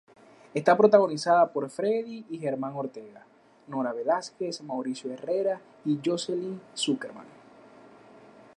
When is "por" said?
1.53-1.69